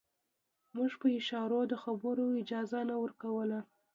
[0.75, 3.59] موږ په اشارو د خبرو اجازه نه ورکوله.